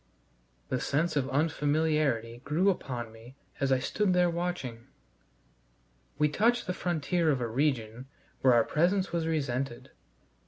The 0.69 0.79
sense 0.81 1.15
of 1.15 1.29
unfamiliarity 1.29 2.39
grew 2.43 2.71
upon 2.71 3.11
me 3.11 3.35
as 3.59 3.71
I 3.71 3.77
stood 3.77 4.13
there 4.13 4.31
watching. 4.31 4.87
We 6.17 6.27
touched 6.27 6.65
the 6.65 6.73
frontier 6.73 7.29
of 7.29 7.39
a 7.39 7.45
region 7.47 8.07
where 8.41 8.55
our 8.55 8.63
presence 8.63 9.11
was 9.11 9.27
resented. 9.27 9.91